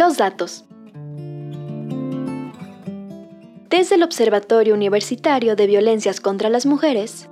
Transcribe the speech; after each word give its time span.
Los 0.00 0.16
datos. 0.16 0.64
Desde 3.68 3.96
el 3.96 4.02
Observatorio 4.02 4.72
Universitario 4.72 5.56
de 5.56 5.66
Violencias 5.66 6.22
contra 6.22 6.48
las 6.48 6.64
Mujeres, 6.64 7.28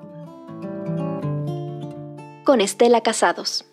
con 2.45 2.61
Estela 2.61 3.01
Casados. 3.01 3.65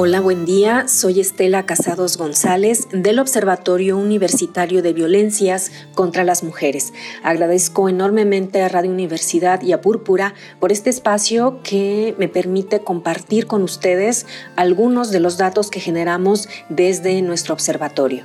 Hola, 0.00 0.20
buen 0.20 0.44
día. 0.44 0.86
Soy 0.86 1.18
Estela 1.18 1.66
Casados 1.66 2.18
González 2.18 2.86
del 2.92 3.18
Observatorio 3.18 3.98
Universitario 3.98 4.80
de 4.80 4.92
Violencias 4.92 5.72
contra 5.96 6.22
las 6.22 6.44
Mujeres. 6.44 6.92
Agradezco 7.24 7.88
enormemente 7.88 8.62
a 8.62 8.68
Radio 8.68 8.92
Universidad 8.92 9.60
y 9.60 9.72
a 9.72 9.80
Púrpura 9.80 10.34
por 10.60 10.70
este 10.70 10.88
espacio 10.88 11.58
que 11.64 12.14
me 12.16 12.28
permite 12.28 12.78
compartir 12.78 13.48
con 13.48 13.64
ustedes 13.64 14.26
algunos 14.54 15.10
de 15.10 15.18
los 15.18 15.36
datos 15.36 15.68
que 15.68 15.80
generamos 15.80 16.48
desde 16.68 17.20
nuestro 17.20 17.54
observatorio. 17.54 18.22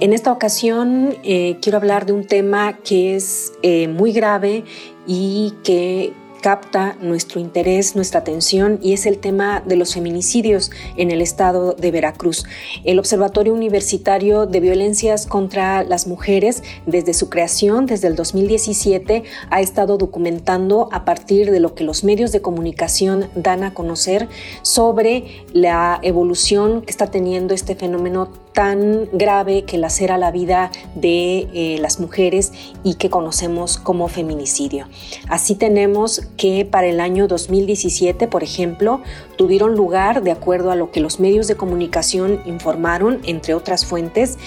En 0.00 0.12
esta 0.12 0.32
ocasión 0.32 1.16
eh, 1.22 1.58
quiero 1.62 1.78
hablar 1.78 2.06
de 2.06 2.12
un 2.12 2.26
tema 2.26 2.76
que 2.78 3.14
es 3.14 3.52
eh, 3.62 3.86
muy 3.86 4.10
grave 4.10 4.64
y 5.06 5.54
que 5.62 6.12
capta 6.48 6.96
nuestro 7.02 7.40
interés, 7.40 7.94
nuestra 7.94 8.20
atención 8.20 8.78
y 8.82 8.94
es 8.94 9.04
el 9.04 9.18
tema 9.18 9.62
de 9.66 9.76
los 9.76 9.92
feminicidios 9.92 10.70
en 10.96 11.10
el 11.10 11.20
estado 11.20 11.74
de 11.74 11.90
Veracruz. 11.90 12.46
El 12.84 12.98
Observatorio 12.98 13.52
Universitario 13.52 14.46
de 14.46 14.60
Violencias 14.60 15.26
contra 15.26 15.84
las 15.84 16.06
Mujeres, 16.06 16.62
desde 16.86 17.12
su 17.12 17.28
creación, 17.28 17.84
desde 17.84 18.08
el 18.08 18.16
2017, 18.16 19.24
ha 19.50 19.60
estado 19.60 19.98
documentando 19.98 20.88
a 20.90 21.04
partir 21.04 21.50
de 21.50 21.60
lo 21.60 21.74
que 21.74 21.84
los 21.84 22.02
medios 22.02 22.32
de 22.32 22.40
comunicación 22.40 23.28
dan 23.34 23.62
a 23.62 23.74
conocer 23.74 24.26
sobre 24.62 25.44
la 25.52 26.00
evolución 26.02 26.80
que 26.80 26.90
está 26.90 27.10
teniendo 27.10 27.52
este 27.52 27.74
fenómeno 27.74 28.30
tan 28.58 29.08
grave 29.12 29.62
que 29.62 29.78
lacera 29.78 30.18
la 30.18 30.32
vida 30.32 30.72
de 30.96 31.48
eh, 31.54 31.78
las 31.80 32.00
mujeres 32.00 32.52
y 32.82 32.94
que 32.94 33.08
conocemos 33.08 33.78
como 33.78 34.08
feminicidio. 34.08 34.88
Así 35.28 35.54
tenemos 35.54 36.22
que 36.36 36.64
para 36.64 36.88
el 36.88 36.98
año 36.98 37.28
2017, 37.28 38.26
por 38.26 38.42
ejemplo, 38.42 39.00
tuvieron 39.36 39.76
lugar, 39.76 40.24
de 40.24 40.32
acuerdo 40.32 40.72
a 40.72 40.74
lo 40.74 40.90
que 40.90 40.98
los 40.98 41.20
medios 41.20 41.46
de 41.46 41.54
comunicación 41.54 42.40
informaron, 42.46 43.20
entre 43.26 43.54
otras 43.54 43.86
fuentes, 43.86 44.38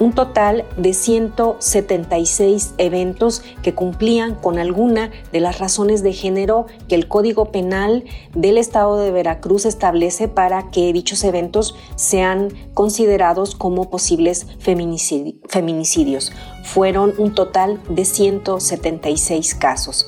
un 0.00 0.12
total 0.12 0.64
de 0.76 0.94
176 0.94 2.74
eventos 2.78 3.42
que 3.62 3.74
cumplían 3.74 4.34
con 4.34 4.58
alguna 4.58 5.10
de 5.32 5.40
las 5.40 5.58
razones 5.58 6.02
de 6.02 6.12
género 6.12 6.66
que 6.88 6.94
el 6.94 7.08
Código 7.08 7.46
Penal 7.46 8.04
del 8.34 8.58
Estado 8.58 8.98
de 8.98 9.10
Veracruz 9.10 9.64
establece 9.64 10.28
para 10.28 10.70
que 10.70 10.92
dichos 10.92 11.24
eventos 11.24 11.74
sean 11.96 12.48
considerados 12.74 13.54
como 13.54 13.90
posibles 13.90 14.46
feminicidios. 14.58 16.32
Fueron 16.64 17.14
un 17.18 17.34
total 17.34 17.80
de 17.88 18.04
176 18.04 19.54
casos. 19.54 20.06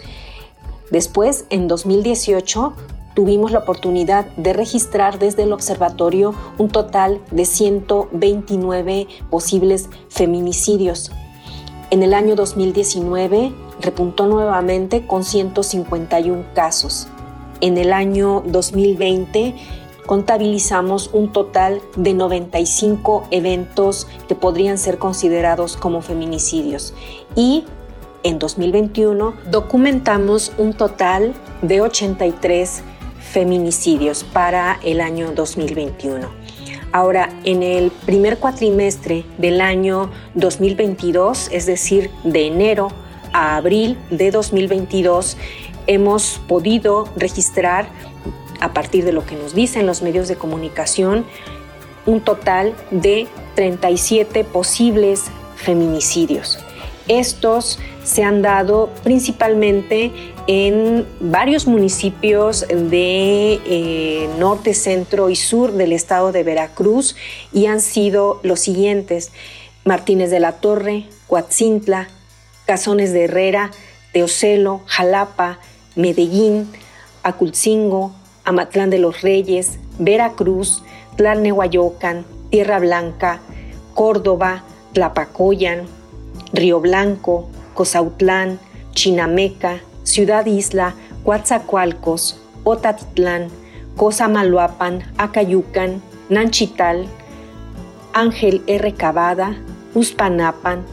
Después, 0.91 1.45
en 1.51 1.69
2018, 1.69 2.75
tuvimos 3.14 3.53
la 3.53 3.61
oportunidad 3.61 4.27
de 4.36 4.53
registrar 4.53 5.19
desde 5.19 5.42
el 5.42 5.53
observatorio 5.53 6.34
un 6.58 6.69
total 6.69 7.20
de 7.30 7.44
129 7.44 9.08
posibles 9.30 9.89
feminicidios. 10.08 11.11
En 11.91 12.03
el 12.03 12.14
año 12.14 12.36
2019 12.36 13.53
repuntó 13.81 14.27
nuevamente 14.27 15.06
con 15.06 15.25
151 15.25 16.44
casos. 16.55 17.08
En 17.61 17.78
el 17.78 17.92
año 17.92 18.42
2020 18.47 19.55
contabilizamos 20.06 21.11
un 21.12 21.33
total 21.33 21.81
de 21.97 22.14
95 22.14 23.25
eventos 23.31 24.06
que 24.28 24.34
podrían 24.34 24.78
ser 24.78 24.98
considerados 24.98 25.77
como 25.77 26.00
feminicidios 26.00 26.94
y 27.37 27.65
en 28.22 28.38
2021 28.38 29.34
documentamos 29.50 30.53
un 30.59 30.75
total 30.75 31.34
de 31.62 31.81
83 31.81 32.82
feminicidios 33.20 34.25
para 34.25 34.81
el 34.82 35.00
año 35.00 35.32
2021. 35.32 36.28
Ahora, 36.92 37.28
en 37.44 37.62
el 37.62 37.91
primer 37.91 38.38
cuatrimestre 38.38 39.25
del 39.38 39.60
año 39.60 40.10
2022, 40.34 41.48
es 41.53 41.66
decir, 41.66 42.10
de 42.25 42.47
enero 42.47 42.88
a 43.32 43.56
abril 43.56 43.97
de 44.10 44.32
2022, 44.32 45.36
hemos 45.86 46.41
podido 46.48 47.08
registrar, 47.16 47.88
a 48.60 48.72
partir 48.72 49.04
de 49.04 49.12
lo 49.12 49.25
que 49.25 49.37
nos 49.37 49.54
dicen 49.54 49.87
los 49.87 50.02
medios 50.02 50.26
de 50.26 50.37
comunicación, 50.37 51.25
un 52.06 52.20
total 52.20 52.75
de 52.91 53.28
37 53.54 54.44
posibles 54.44 55.25
feminicidios. 55.54 56.58
Estos 57.06 57.78
se 58.04 58.22
han 58.25 58.42
dado 58.42 58.91
principalmente 59.02 60.12
en 60.53 61.06
varios 61.21 61.69
municipios 61.69 62.66
de 62.66 63.61
eh, 63.65 64.28
norte, 64.37 64.75
centro 64.75 65.31
y 65.31 65.37
sur 65.37 65.71
del 65.71 65.93
estado 65.93 66.33
de 66.33 66.43
Veracruz 66.43 67.15
y 67.53 67.66
han 67.66 67.81
sido 67.81 68.41
los 68.43 68.59
siguientes: 68.59 69.31
Martínez 69.84 70.28
de 70.28 70.41
la 70.41 70.55
Torre, 70.55 71.06
Coatzintla, 71.28 72.09
Cazones 72.66 73.12
de 73.12 73.27
Herrera, 73.27 73.71
Teocelo, 74.12 74.81
Jalapa, 74.87 75.61
Medellín, 75.94 76.67
Aculcingo, 77.22 78.12
Amatlán 78.43 78.91
de 78.91 78.99
los 78.99 79.22
Reyes, 79.22 79.78
Veracruz, 80.00 80.82
Tlalnehuayocan, 81.15 82.25
Tierra 82.50 82.81
Blanca, 82.81 83.41
Córdoba, 83.94 84.65
Tlapacoyan, 84.94 85.87
Río 86.53 86.81
Blanco, 86.81 87.49
Cozautlán, 87.75 88.59
Chinameca, 88.94 89.82
Ciudad 90.10 90.44
Isla, 90.47 90.94
Coatzacoalcos, 91.25 92.37
Otatitlán, 92.65 93.47
Cozamaluapan, 93.97 95.04
Acayucan, 95.16 96.03
Nanchital, 96.28 97.06
Ángel 98.12 98.60
R. 98.66 98.93
Cavada, 98.94 99.56
Uspanapan, 99.94 100.84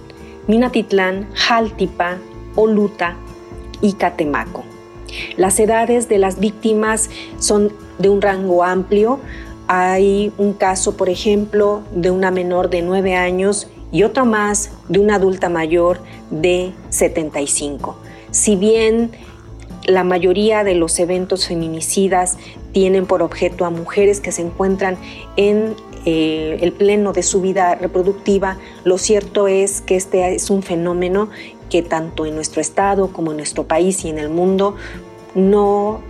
Minatitlán, 0.46 1.28
Jaltipa, 1.34 2.18
Oluta 2.56 3.16
y 3.82 3.94
Catemaco. 3.94 4.64
Las 5.36 5.60
edades 5.60 6.08
de 6.10 6.20
las 6.20 6.40
víctimas 6.40 7.10
son 7.40 7.74
de 7.98 8.10
un 8.10 8.22
rango 8.22 8.64
amplio. 8.64 9.20
Hay 9.68 10.32
un 10.38 10.54
caso, 10.54 10.96
por 10.96 11.10
ejemplo, 11.10 11.82
de 11.92 12.12
una 12.12 12.30
menor 12.30 12.70
de 12.70 12.84
9 12.84 13.16
años 13.16 13.68
y 13.92 14.04
otro 14.04 14.28
más 14.28 14.70
de 14.90 15.00
una 15.00 15.16
adulta 15.16 15.50
mayor 15.50 16.02
de 16.30 16.72
75. 16.90 17.98
Si 18.32 18.56
bien 18.56 19.12
la 19.86 20.04
mayoría 20.04 20.64
de 20.64 20.76
los 20.76 21.00
eventos 21.00 21.48
feminicidas 21.48 22.38
tienen 22.74 23.06
por 23.06 23.22
objeto 23.22 23.66
a 23.66 23.70
mujeres 23.70 24.20
que 24.20 24.32
se 24.32 24.42
encuentran 24.42 24.98
en 25.38 25.76
eh, 26.06 26.60
el 26.62 26.74
pleno 26.74 27.14
de 27.14 27.24
su 27.24 27.42
vida 27.42 27.76
reproductiva, 27.76 28.58
lo 28.84 28.98
cierto 28.98 29.48
es 29.48 29.82
que 29.82 29.96
este 29.96 30.36
es 30.36 30.50
un 30.50 30.62
fenómeno 30.62 31.30
que 31.70 31.82
tanto 31.82 32.26
en 32.26 32.36
nuestro 32.36 32.62
estado 32.62 33.12
como 33.12 33.32
en 33.32 33.38
nuestro 33.38 33.66
país 33.66 34.04
y 34.06 34.10
en 34.10 34.20
el 34.20 34.30
mundo 34.30 34.76
no 35.36 36.02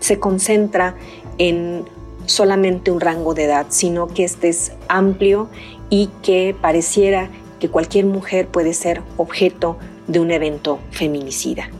se 0.00 0.18
concentra 0.18 0.96
en 1.38 1.84
solamente 2.26 2.90
un 2.90 3.00
rango 3.00 3.34
de 3.34 3.44
edad, 3.44 3.66
sino 3.70 4.06
que 4.08 4.24
este 4.24 4.48
es 4.48 4.72
amplio 4.88 5.48
y 5.90 6.08
que 6.22 6.54
pareciera 6.60 7.30
que 7.60 7.68
cualquier 7.68 8.06
mujer 8.06 8.48
puede 8.48 8.74
ser 8.74 9.02
objeto 9.16 9.76
de 10.12 10.20
un 10.20 10.30
evento 10.30 10.78
feminicida. 10.90 11.70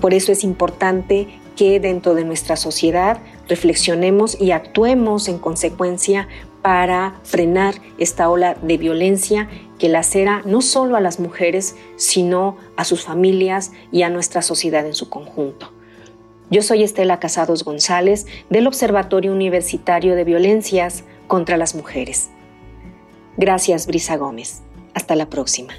Por 0.00 0.14
eso 0.14 0.32
es 0.32 0.44
importante 0.44 1.28
que 1.56 1.80
dentro 1.80 2.14
de 2.14 2.24
nuestra 2.24 2.56
sociedad 2.56 3.20
reflexionemos 3.48 4.40
y 4.40 4.52
actuemos 4.52 5.28
en 5.28 5.38
consecuencia 5.38 6.28
para 6.62 7.20
frenar 7.24 7.74
esta 7.98 8.30
ola 8.30 8.54
de 8.54 8.78
violencia 8.78 9.48
que 9.78 9.88
lacera 9.88 10.42
no 10.44 10.60
solo 10.62 10.96
a 10.96 11.00
las 11.00 11.20
mujeres, 11.20 11.76
sino 11.96 12.56
a 12.76 12.84
sus 12.84 13.02
familias 13.02 13.72
y 13.92 14.02
a 14.02 14.10
nuestra 14.10 14.42
sociedad 14.42 14.86
en 14.86 14.94
su 14.94 15.08
conjunto. 15.08 15.72
Yo 16.50 16.62
soy 16.62 16.82
Estela 16.82 17.20
Casados 17.20 17.64
González 17.64 18.26
del 18.50 18.66
Observatorio 18.66 19.32
Universitario 19.32 20.14
de 20.14 20.24
Violencias 20.24 21.04
contra 21.26 21.56
las 21.56 21.74
mujeres. 21.74 22.30
Gracias, 23.36 23.86
Brisa 23.86 24.16
Gómez. 24.16 24.62
Hasta 24.94 25.14
la 25.14 25.28
próxima. 25.28 25.74